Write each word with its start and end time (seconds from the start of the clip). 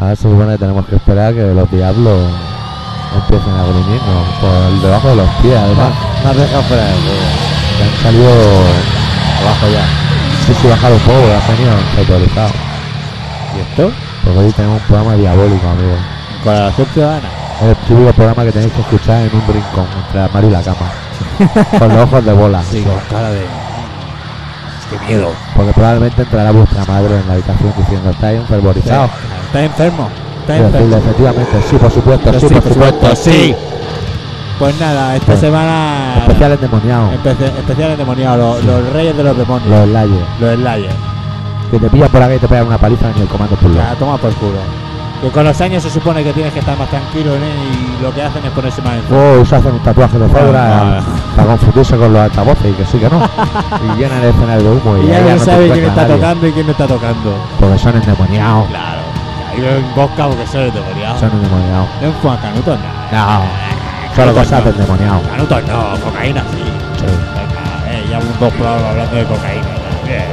Ahora 0.00 0.16
se 0.16 0.22
supone 0.22 0.52
que 0.52 0.58
tenemos 0.58 0.86
que 0.86 0.96
esperar 0.96 1.34
que 1.34 1.42
los 1.52 1.70
diablos 1.70 2.30
empiecen 3.14 3.52
a 3.52 3.64
gruñirnos 3.64 4.28
por 4.40 4.80
debajo 4.80 5.08
de 5.08 5.16
los 5.16 5.28
pies, 5.42 5.58
además. 5.58 5.90
Más 6.24 6.36
deja 6.36 6.62
fuera 6.62 6.84
juego. 6.84 7.20
Que 7.76 7.84
han 7.84 8.02
salido 8.02 8.30
abajo 9.42 9.66
ya. 9.70 9.84
Sí, 10.46 10.54
sí, 10.58 10.68
un 10.68 11.00
poco, 11.00 11.20
ha 11.20 11.52
venido 11.52 11.72
autorizado. 11.98 12.50
¿Y 13.54 13.60
esto? 13.60 13.92
Porque 14.24 14.38
hoy 14.38 14.52
tenemos 14.52 14.80
un 14.80 14.86
programa 14.86 15.16
diabólico, 15.16 15.68
amigo. 15.68 15.96
Colaboración 16.44 16.86
ciudadana. 16.94 17.28
Es 17.60 17.68
el 17.68 17.76
típico 17.76 18.12
programa 18.14 18.44
que 18.44 18.52
tenéis 18.52 18.72
que 18.72 18.80
escuchar 18.80 19.20
en 19.20 19.36
un 19.36 19.46
rincón, 19.52 19.86
entre 20.06 20.18
el 20.18 20.24
armario 20.24 20.48
y 20.48 20.52
la 20.54 20.62
cama. 20.62 20.92
con 21.78 21.88
los 21.90 22.04
ojos 22.04 22.24
de 22.24 22.32
bola. 22.32 22.62
Sí, 22.62 22.82
con 22.84 22.98
cara 23.10 23.28
de. 23.28 23.44
Qué 24.90 24.98
miedo. 25.06 25.30
Porque 25.56 25.72
probablemente 25.72 26.22
entrará 26.22 26.50
vuestra 26.50 26.84
madre 26.84 27.16
en 27.20 27.26
la 27.28 27.34
habitación 27.34 27.72
diciendo, 27.76 28.10
estáis 28.10 28.40
enfervorizado. 28.40 29.08
Está 29.46 29.62
enfermo. 29.64 30.08
Está 30.40 30.56
enfermo. 30.56 30.96
efectivamente, 30.96 31.52
sí, 31.70 31.76
por 31.76 31.90
supuesto, 31.90 32.32
sí, 32.40 32.48
Sí, 32.48 32.54
por 32.54 32.62
supuesto, 32.72 33.16
sí. 33.16 33.54
Pues 34.58 34.78
nada, 34.80 35.14
esta 35.14 35.26
Pues, 35.26 35.40
semana. 35.40 36.16
Especial 36.18 36.52
endemoniado. 36.52 37.10
Especi- 37.12 37.58
especial 37.58 37.90
endemoniado, 37.92 38.36
los, 38.56 38.64
los 38.64 38.92
reyes 38.92 39.16
de 39.16 39.22
los 39.22 39.36
demonios. 39.36 39.68
Los 39.70 39.88
layers. 39.88 40.26
Los 40.40 40.54
slayers. 40.56 40.94
Que 41.70 41.78
te 41.78 41.88
pillan 41.88 42.08
por 42.08 42.22
aquí 42.22 42.34
y 42.34 42.38
te 42.38 42.48
pegan 42.48 42.66
una 42.66 42.78
paliza 42.78 43.10
en 43.10 43.22
el 43.22 43.28
comando 43.28 43.56
por 43.56 43.72
Ya, 43.74 43.94
toma 43.98 44.18
por 44.18 44.32
culo. 44.34 44.58
Que 45.20 45.28
con 45.30 45.44
los 45.44 45.60
años 45.60 45.82
se 45.82 45.90
supone 45.90 46.24
que 46.24 46.32
tienes 46.32 46.50
que 46.52 46.60
estar 46.60 46.78
más 46.78 46.88
tranquilo 46.88 47.34
¿eh? 47.36 47.40
y 47.98 48.02
lo 48.02 48.12
que 48.14 48.22
hacen 48.22 48.42
es 48.44 48.50
ponerse 48.52 48.80
más 48.80 48.94
enfermo. 48.94 49.42
O 49.42 49.44
se 49.44 49.54
hacen 49.56 49.72
un 49.72 49.80
tatuaje 49.80 50.18
de 50.18 50.28
cebra 50.28 50.98
Ah, 50.98 51.00
para 51.36 51.48
confundirse 51.48 51.96
con 51.98 52.12
los 52.12 52.22
altavoces 52.22 52.70
y 52.70 52.72
que 52.72 52.84
sí 52.86 52.98
que 52.98 53.10
no. 53.10 53.20
y 53.94 53.98
llenan 53.98 54.22
el 54.22 54.30
escenario 54.30 54.70
de 54.70 54.76
humo 54.76 54.96
y, 54.96 55.00
Y 55.02 55.08
ya 55.08 55.16
ahí 55.18 55.24
no 55.24 55.30
te 55.30 55.38
sabe 55.44 55.70
quién 55.70 55.84
está 55.84 56.02
nadie, 56.02 56.14
tocando 56.16 56.46
y 56.46 56.52
quién 56.52 56.66
no 56.66 56.72
está 56.72 56.86
tocando. 56.86 57.34
Porque 57.58 57.78
son 57.78 57.96
endemoniados. 57.96 58.68
Claro. 58.68 59.00
Ahí 59.50 59.60
lo 59.60 59.68
embosca 59.68 60.26
porque 60.28 60.46
son 60.46 60.60
endemoniados. 60.62 61.20
Son 61.20 61.30
endemoniados. 61.30 61.88
No 62.00 62.06
enfuan 62.08 62.36
canutos, 62.38 62.78
nada. 63.10 63.38
No. 63.38 64.16
Solo 64.16 64.34
cosas 64.34 64.64
de 64.64 64.70
endemoniados. 64.70 65.22
Canutos 65.28 65.62
no, 65.68 66.00
cocaína 66.02 66.42
sí. 66.50 66.62
Sí. 66.98 67.06
Venga, 67.06 67.92
eh, 67.92 68.06
ya 68.10 68.18
un 68.18 68.40
dos 68.40 68.52
hablando 68.66 69.16
de 69.16 69.24
cocaína. 69.24 69.68
Bien. 70.06 70.24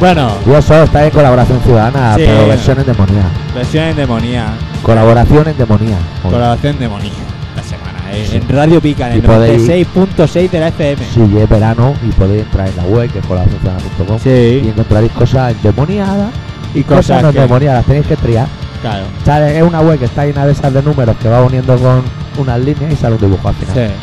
Bueno, 0.00 0.30
Y 0.46 0.52
eso 0.52 0.82
está 0.82 1.04
en 1.04 1.10
colaboración 1.10 1.60
ciudadana, 1.62 2.14
Sí. 2.14 2.22
pero 2.26 2.46
versión 2.46 2.78
endemoniada. 2.78 3.28
versión 3.54 3.84
endemoniada. 3.84 4.52
Colaboración 4.82 5.48
endemoniada. 5.48 5.98
Colaboración 6.22 6.78
demoníaca 6.78 7.16
esta 7.56 7.68
semana. 7.76 7.98
eh, 8.12 8.28
En 8.40 8.48
Radio 8.56 8.80
Pica, 8.80 9.08
en 9.08 9.16
Y 9.16 9.18
el 9.20 9.24
podéis- 9.26 9.60
96.6 9.62 10.50
de 10.52 10.60
la 10.60 10.68
FM. 10.68 11.02
Si 11.12 11.36
es 11.36 11.48
verano 11.48 11.94
y 12.06 12.12
podéis 12.12 12.42
entrar 12.44 12.68
en 12.68 12.76
la 12.76 12.82
web 12.84 13.10
que 13.10 13.18
es 13.18 13.26
colaboracionciudadana.com 13.26 14.16
y 14.16 14.20
Sí. 14.20 14.68
encontraréis 14.68 15.12
cosas 15.12 15.52
endemoniadas 15.52 16.30
Y 16.74 16.82
cosas 16.84 17.06
cosas 17.06 17.22
no 17.22 17.28
endemoniadas. 17.30 17.84
Tenéis 17.84 18.06
que 18.06 18.16
triar. 18.16 18.46
Claro. 18.82 19.04
Sale- 19.24 19.56
es 19.58 19.62
una 19.64 19.80
web 19.80 19.98
que 19.98 20.04
está 20.04 20.24
llena 20.26 20.46
de 20.46 20.52
esas 20.52 20.72
de 20.72 20.82
números 20.82 21.16
que 21.20 21.28
va 21.28 21.42
uniendo 21.42 21.76
con 21.76 22.02
unas 22.38 22.60
líneas 22.60 22.92
y 22.92 22.96
sale 22.96 23.16
un 23.16 23.20
dibujo 23.20 23.48
al 23.48 23.54
final. 23.56 23.74
Sí. 23.74 23.94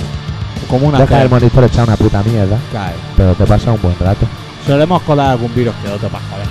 Como 0.69 0.88
una 0.88 0.97
Deja 0.99 1.21
el 1.21 1.29
monitor 1.29 1.63
echar 1.63 1.85
una 1.88 1.95
puta 1.95 2.21
mierda, 2.23 2.57
Claro. 2.71 2.93
pero 3.16 3.33
te 3.33 3.45
pasa 3.45 3.71
un 3.71 3.81
buen 3.81 3.95
rato. 3.99 4.25
Solemos 4.66 5.02
colar 5.03 5.31
algún 5.31 5.53
virus 5.53 5.75
que 5.83 5.89
otro 5.91 6.09
para 6.09 6.23
joder. 6.30 6.47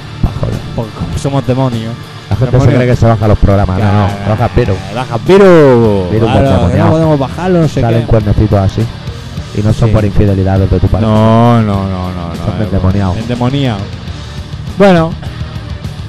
Porque 0.77 0.91
como 0.93 1.19
somos 1.19 1.47
demonios. 1.47 1.95
La 2.31 2.37
gente 2.37 2.59
se 2.61 2.67
cree 2.67 2.87
que 2.87 2.97
se 2.97 3.07
bajan 3.07 3.29
los 3.29 3.39
programas. 3.39 3.79
No, 3.79 3.85
no, 3.93 4.09
baja 4.31 4.49
pero. 4.55 4.75
Baja 4.95 5.19
virus. 5.27 6.11
Virus 6.11 6.31
Claro, 6.31 6.41
que 6.41 6.47
endemoniado. 6.55 6.85
no 6.87 6.91
podemos 6.93 7.19
bajarlo, 7.19 7.61
no 7.61 7.69
sé 7.69 7.81
Salen 7.81 8.01
qué. 8.03 8.07
cuernecitos 8.07 8.59
así. 8.59 8.83
Y 9.57 9.63
no 9.63 9.73
son 9.73 9.89
Sí. 9.89 9.95
por 9.95 10.05
infidelidades 10.05 10.69
de 10.71 10.81
tu 10.81 10.89
parte. 10.89 11.07
No, 11.07 11.63
no, 11.63 11.85
no, 11.85 12.11
no. 12.13 12.29
no 12.31 12.35
Son 12.37 12.61
eh, 12.61 12.65
endemoniados. 12.65 13.17
Endemoniados. 13.19 13.83
Bueno, 14.79 15.11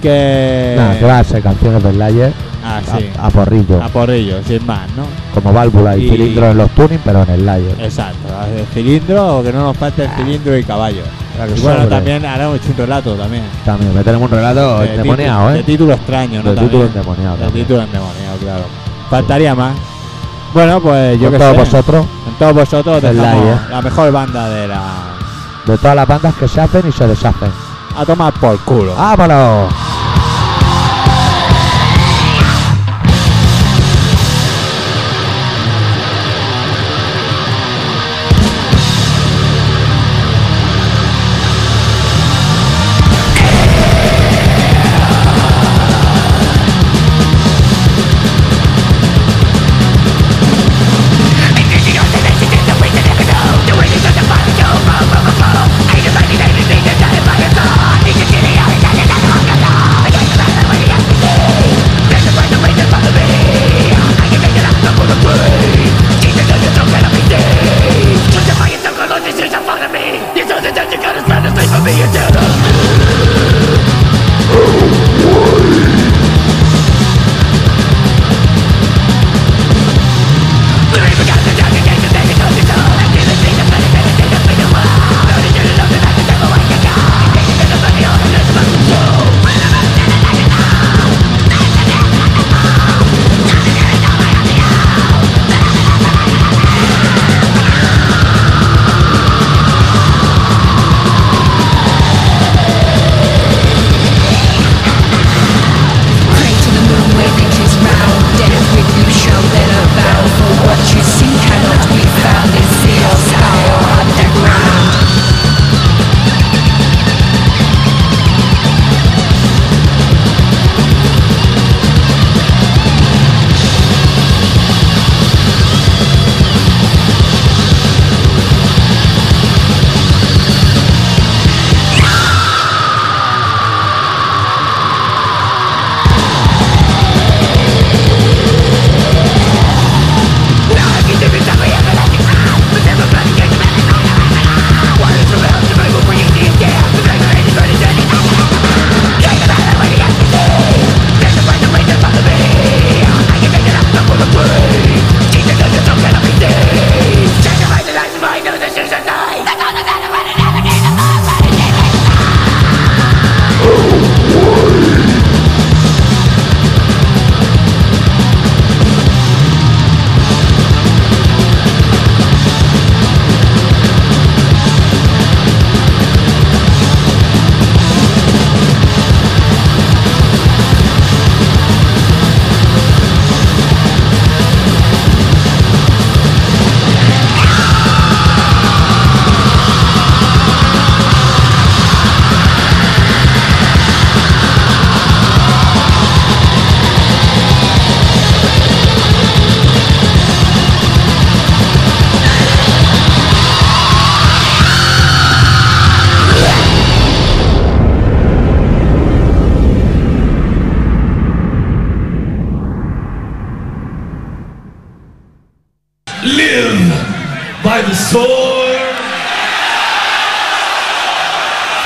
que. 0.02 0.74
Nada, 0.78 0.98
que 1.00 1.06
va 1.06 1.20
a 1.20 1.24
ser 1.24 1.42
canciones 1.44 1.84
del 1.84 1.98
Layer 2.00 2.34
Ah, 2.64 2.78
a- 2.92 2.98
sí. 2.98 3.10
a, 3.20 3.30
porrillo. 3.30 3.84
A 3.84 3.90
por 3.90 4.10
ello, 4.10 4.38
sin 4.48 4.66
más, 4.66 4.90
¿no? 4.98 5.04
como 5.36 5.54
válvula 5.54 5.96
y, 5.98 6.06
Y- 6.06 6.10
cilindros 6.10 6.52
en 6.52 6.58
los 6.58 6.72
tuning, 6.72 7.00
pero 7.06 7.22
en 7.24 7.30
el 7.30 7.46
Layer. 7.46 7.76
Exacto. 7.80 8.18
El 8.58 8.66
cilindro, 8.68 9.38
o 9.40 9.44
que 9.44 9.54
no 9.54 9.62
nos 9.66 9.78
falte 9.78 10.06
el 10.06 10.10
cilindro 10.12 10.58
y 10.58 10.64
caballo. 10.64 11.04
Y 11.36 11.62
bueno, 11.62 11.78
sobre. 11.80 11.90
también 11.96 12.26
haremos 12.26 12.60
un 12.68 12.78
relato 12.78 13.14
también. 13.16 13.44
También 13.66 13.94
meteremos 13.94 14.32
un 14.32 14.38
relato 14.38 14.80
De 14.80 14.90
endemoniado, 14.96 15.50
¿eh? 15.52 15.54
De 15.56 15.64
título 15.64 15.94
extraño, 15.94 16.42
¿no? 16.44 16.50
De 16.52 16.56
También. 16.56 16.70
título 16.70 16.86
endemoniado. 16.86 17.38
De 17.38 17.48
título 17.52 17.82
endemoniado, 17.82 18.38
claro. 18.38 18.64
Faltaría 19.10 19.56
más. 19.56 19.76
Bueno, 20.54 20.80
pues 20.82 21.20
yo 21.20 21.30
que 21.32 21.38
todos 21.38 21.52
sé. 21.52 21.58
vosotros, 21.60 22.06
En 22.28 22.34
todos 22.36 22.54
vosotros 22.54 23.02
dejamos 23.02 23.44
Layer. 23.46 23.58
la 23.70 23.82
mejor 23.82 24.12
banda 24.12 24.50
de 24.50 24.68
la. 24.70 24.82
de 25.66 25.78
todas 25.78 25.96
las 25.96 26.08
bandas 26.08 26.34
que 26.36 26.48
se 26.48 26.62
hacen 26.62 26.88
y 26.88 26.92
se 26.92 27.06
deshacen. 27.08 27.52
A 27.98 28.06
tomar 28.06 28.34
por 28.34 28.58
culo. 28.62 28.96
¡Vámonos! 28.96 29.74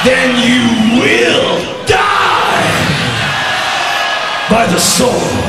Then 0.05 0.35
you 0.37 1.01
will 1.01 1.85
die 1.85 2.69
by 4.49 4.65
the 4.67 4.79
sword. 4.79 5.48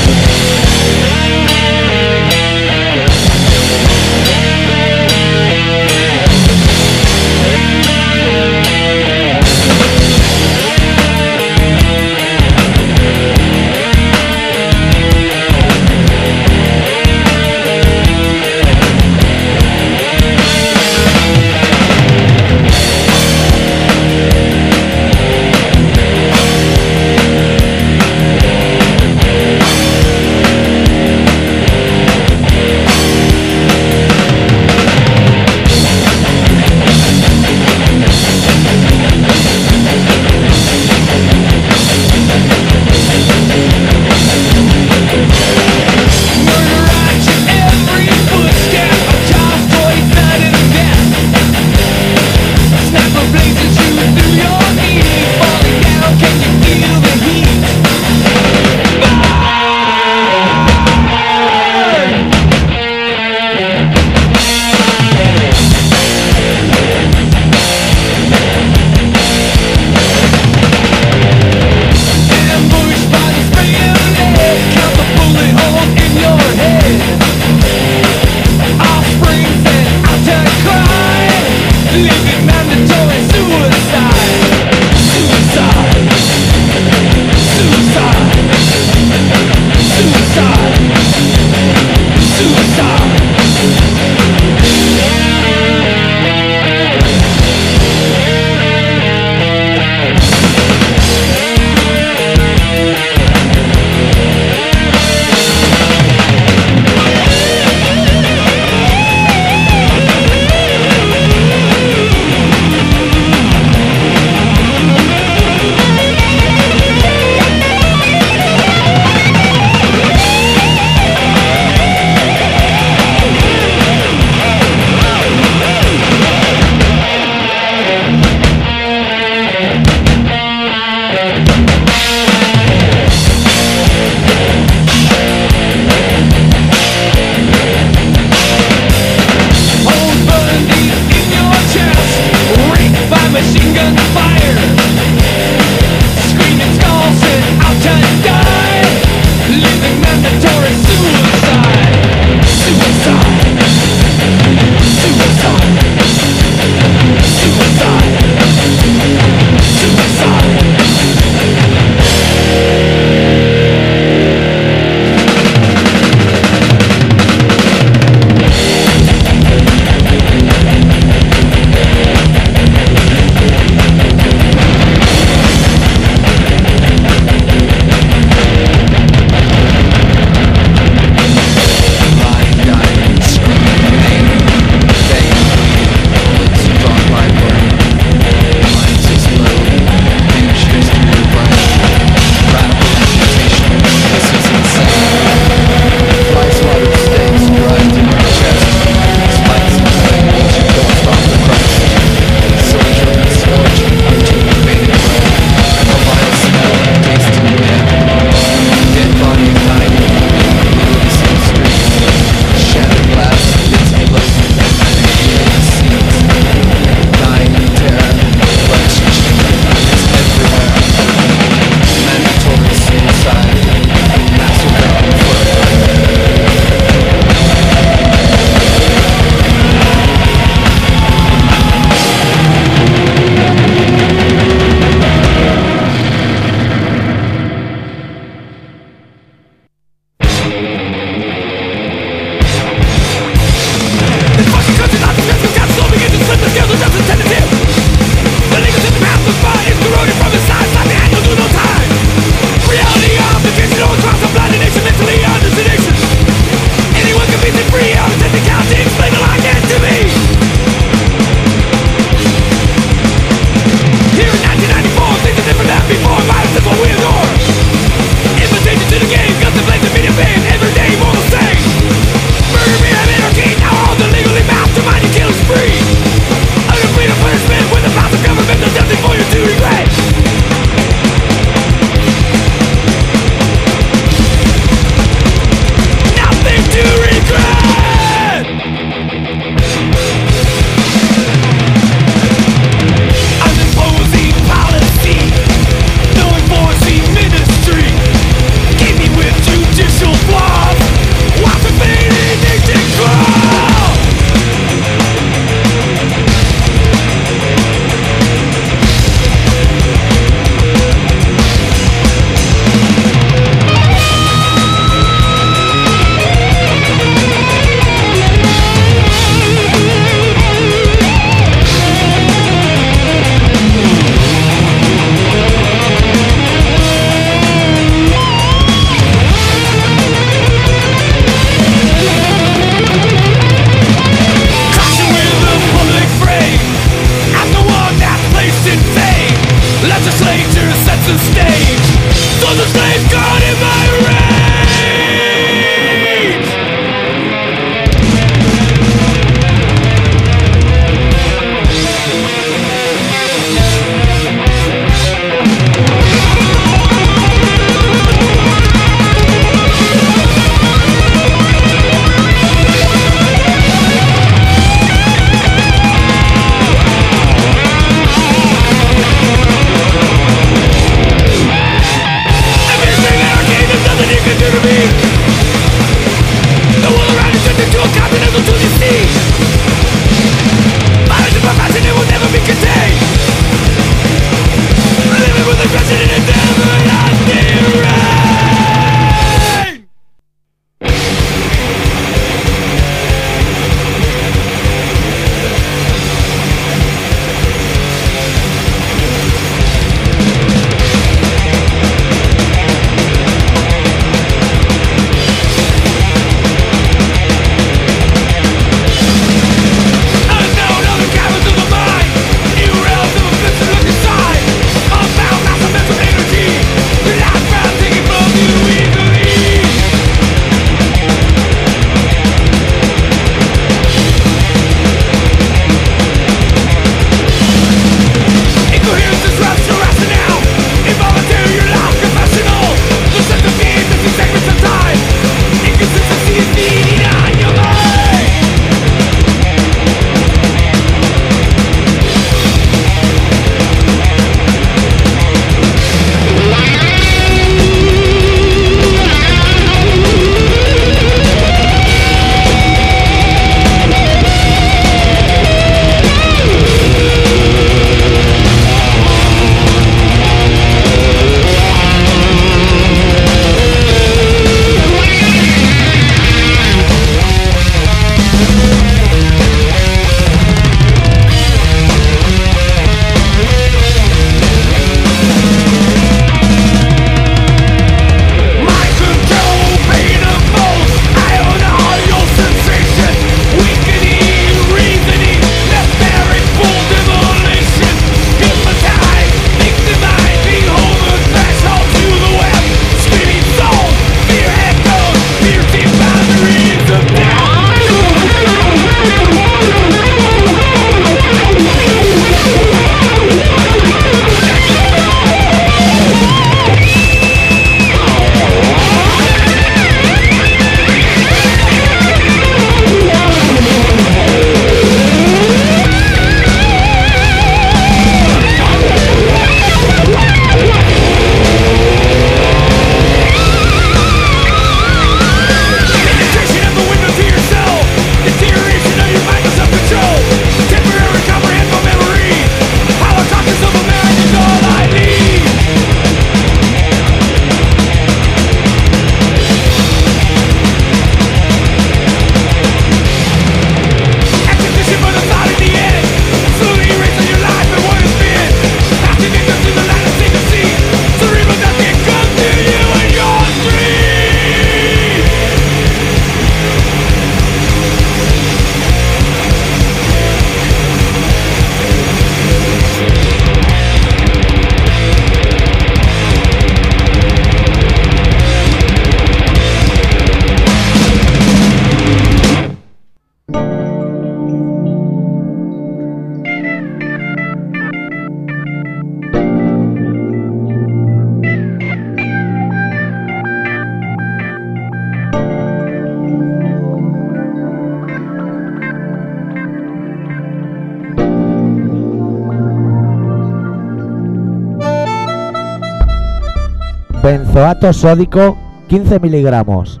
Benzoato 597.52 597.92
sódico 597.92 598.56
15 598.88 599.20
miligramos. 599.20 600.00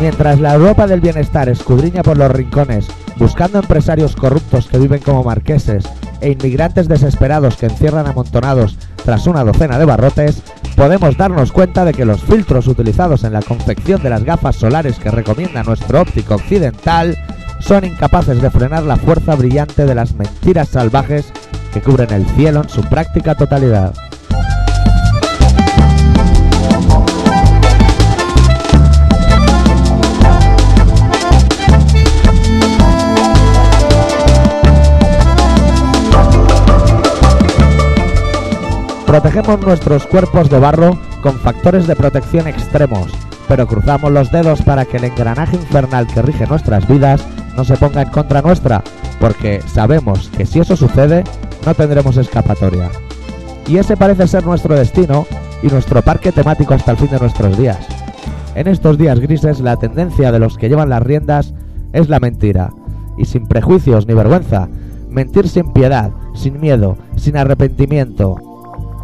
Mientras 0.00 0.40
la 0.40 0.54
Europa 0.54 0.86
del 0.86 1.02
bienestar 1.02 1.50
escudriña 1.50 2.02
por 2.02 2.16
los 2.16 2.32
rincones, 2.32 2.86
buscando 3.16 3.58
empresarios 3.58 4.16
corruptos 4.16 4.66
que 4.66 4.78
viven 4.78 5.00
como 5.00 5.22
marqueses 5.22 5.84
e 6.22 6.30
inmigrantes 6.30 6.88
desesperados 6.88 7.56
que 7.56 7.66
encierran 7.66 8.06
amontonados 8.06 8.78
tras 9.04 9.26
una 9.26 9.44
docena 9.44 9.78
de 9.78 9.84
barrotes, 9.84 10.42
podemos 10.74 11.18
darnos 11.18 11.52
cuenta 11.52 11.84
de 11.84 11.92
que 11.92 12.06
los 12.06 12.22
filtros 12.22 12.66
utilizados 12.66 13.24
en 13.24 13.34
la 13.34 13.42
confección 13.42 14.02
de 14.02 14.08
las 14.08 14.24
gafas 14.24 14.56
solares 14.56 14.98
que 14.98 15.10
recomienda 15.10 15.62
nuestro 15.62 16.00
óptico 16.00 16.36
occidental 16.36 17.18
son 17.60 17.84
incapaces 17.84 18.40
de 18.40 18.50
frenar 18.50 18.84
la 18.84 18.96
fuerza 18.96 19.34
brillante 19.34 19.84
de 19.84 19.94
las 19.94 20.14
mentiras 20.14 20.70
salvajes 20.70 21.30
que 21.74 21.82
cubren 21.82 22.10
el 22.10 22.24
cielo 22.36 22.62
en 22.62 22.70
su 22.70 22.80
práctica 22.82 23.34
totalidad. 23.34 23.92
Protegemos 39.10 39.60
nuestros 39.62 40.06
cuerpos 40.06 40.48
de 40.50 40.60
barro 40.60 40.96
con 41.20 41.34
factores 41.34 41.88
de 41.88 41.96
protección 41.96 42.46
extremos, 42.46 43.10
pero 43.48 43.66
cruzamos 43.66 44.12
los 44.12 44.30
dedos 44.30 44.62
para 44.62 44.84
que 44.84 44.98
el 44.98 45.04
engranaje 45.04 45.56
infernal 45.56 46.06
que 46.06 46.22
rige 46.22 46.46
nuestras 46.46 46.86
vidas 46.86 47.26
no 47.56 47.64
se 47.64 47.76
ponga 47.76 48.02
en 48.02 48.10
contra 48.10 48.40
nuestra, 48.40 48.84
porque 49.18 49.62
sabemos 49.66 50.30
que 50.36 50.46
si 50.46 50.60
eso 50.60 50.76
sucede, 50.76 51.24
no 51.66 51.74
tendremos 51.74 52.18
escapatoria. 52.18 52.88
Y 53.66 53.78
ese 53.78 53.96
parece 53.96 54.28
ser 54.28 54.46
nuestro 54.46 54.76
destino 54.76 55.26
y 55.60 55.66
nuestro 55.66 56.02
parque 56.02 56.30
temático 56.30 56.74
hasta 56.74 56.92
el 56.92 56.98
fin 56.98 57.10
de 57.10 57.18
nuestros 57.18 57.58
días. 57.58 57.84
En 58.54 58.68
estos 58.68 58.96
días 58.96 59.18
grises 59.18 59.58
la 59.58 59.74
tendencia 59.74 60.30
de 60.30 60.38
los 60.38 60.56
que 60.56 60.68
llevan 60.68 60.90
las 60.90 61.02
riendas 61.02 61.52
es 61.92 62.08
la 62.08 62.20
mentira, 62.20 62.70
y 63.18 63.24
sin 63.24 63.48
prejuicios 63.48 64.06
ni 64.06 64.14
vergüenza, 64.14 64.68
mentir 65.08 65.48
sin 65.48 65.72
piedad, 65.72 66.12
sin 66.32 66.60
miedo, 66.60 66.96
sin 67.16 67.36
arrepentimiento, 67.36 68.49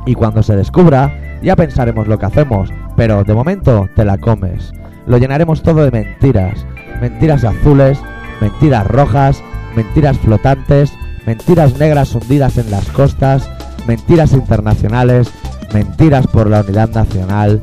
y 0.06 0.14
cuando 0.14 0.42
se 0.42 0.56
descubra, 0.56 1.38
ya 1.42 1.56
pensaremos 1.56 2.06
lo 2.06 2.18
que 2.18 2.26
hacemos, 2.26 2.70
pero 2.96 3.24
de 3.24 3.34
momento 3.34 3.90
te 3.94 4.04
la 4.04 4.16
comes. 4.16 4.72
Lo 5.06 5.18
llenaremos 5.18 5.62
todo 5.62 5.84
de 5.84 5.90
mentiras. 5.90 6.64
Mentiras 7.00 7.44
azules, 7.44 7.98
mentiras 8.40 8.86
rojas, 8.86 9.42
mentiras 9.74 10.18
flotantes, 10.18 10.92
mentiras 11.26 11.78
negras 11.78 12.14
hundidas 12.14 12.56
en 12.56 12.70
las 12.70 12.88
costas, 12.90 13.50
mentiras 13.86 14.32
internacionales, 14.32 15.30
mentiras 15.74 16.26
por 16.26 16.48
la 16.48 16.62
unidad 16.62 16.88
nacional, 16.90 17.62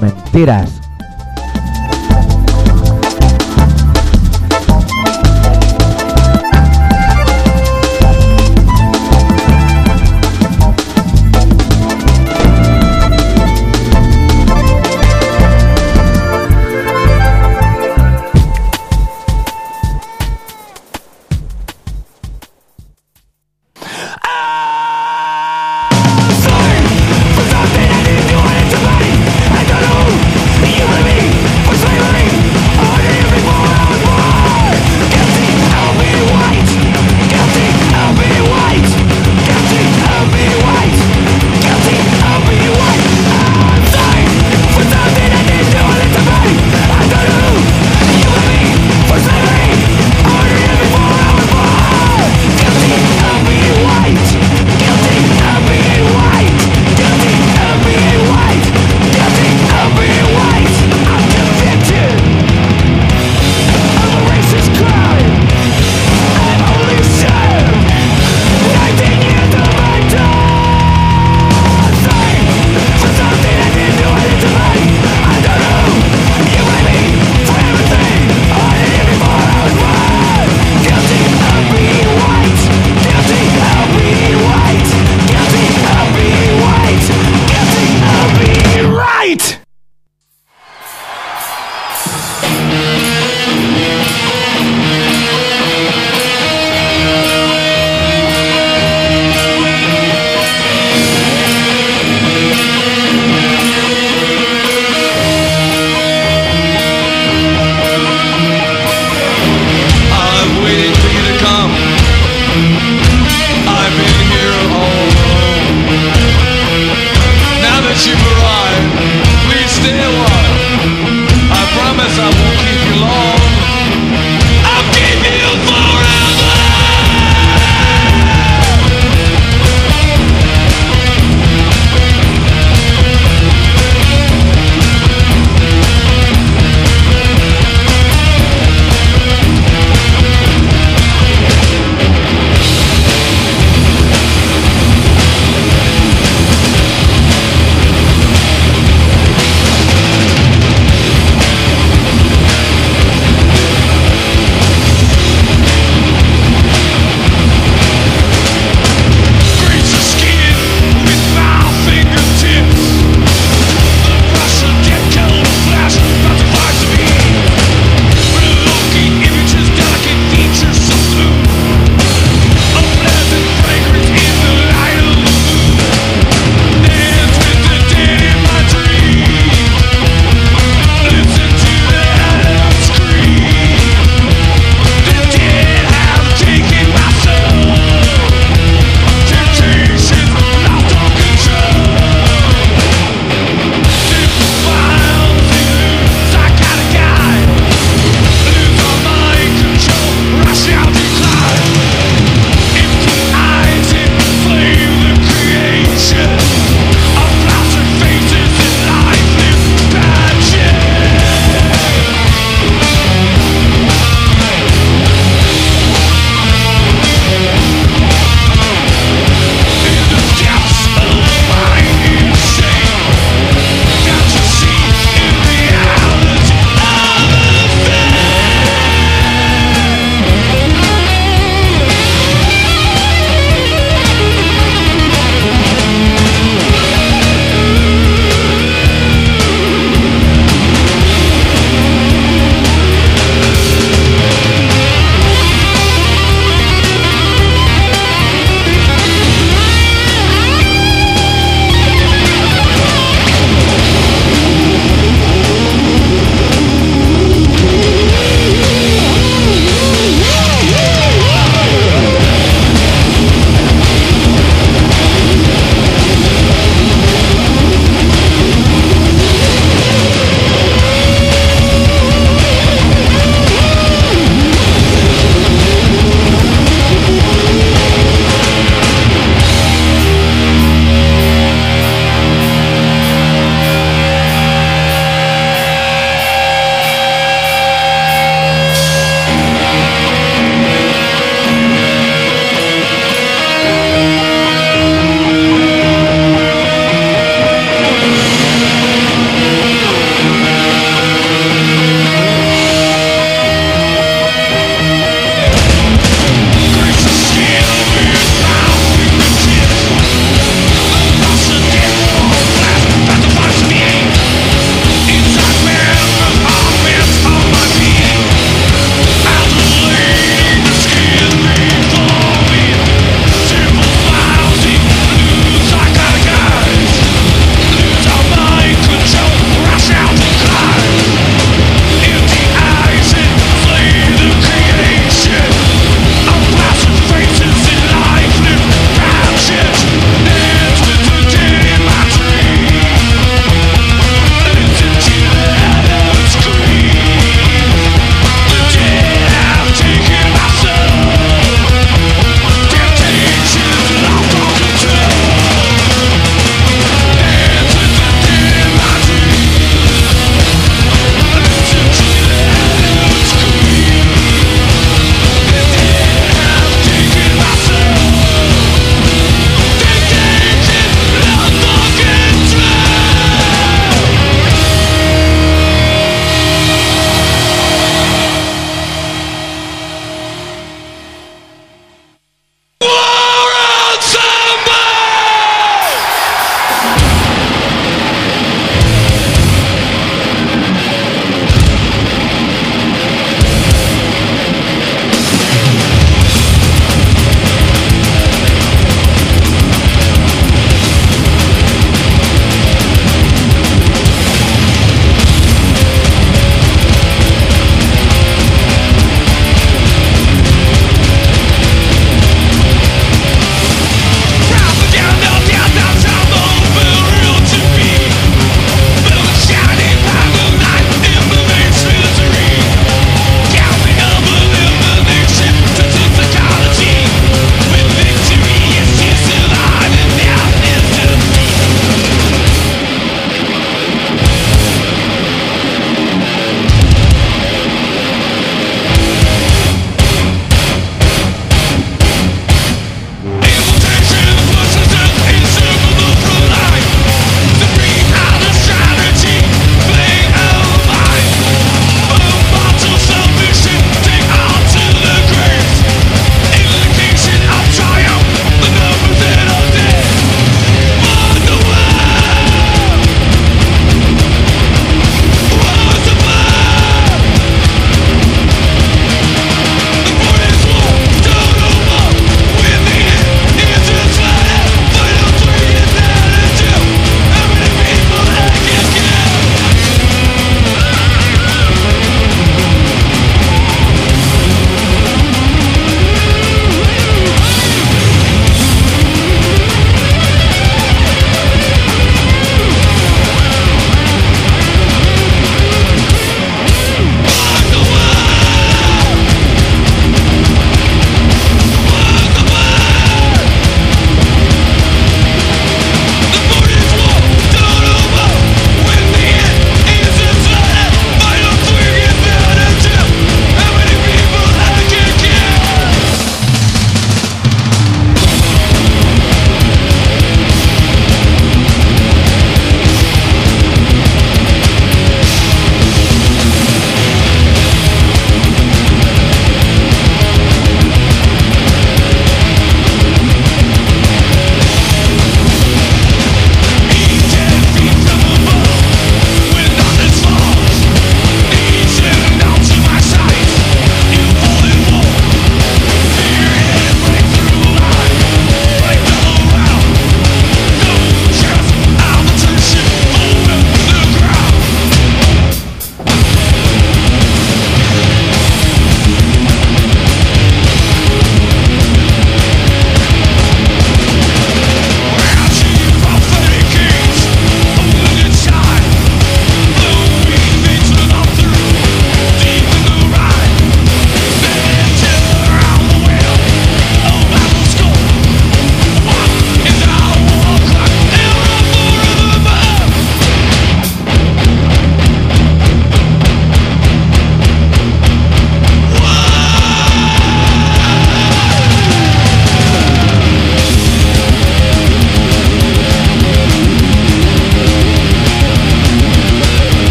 mentiras 0.00 0.81